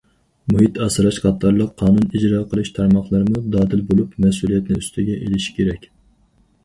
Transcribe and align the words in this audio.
مۇھىت 0.53 0.77
ئاسراش 0.85 1.17
قاتارلىق 1.25 1.75
قانۇن 1.81 2.07
ئىجرا 2.19 2.41
قىلىش 2.53 2.71
تارماقلىرىمۇ 2.79 3.43
دادىل 3.57 3.85
بولۇپ، 3.93 4.17
مەسئۇلىيەتنى 4.27 4.79
ئۈستىگە 4.83 5.19
ئېلىشى 5.21 5.55
كېرەك. 5.61 5.87